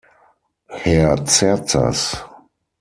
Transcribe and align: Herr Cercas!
Herr 0.71 1.25
Cercas! 1.27 2.25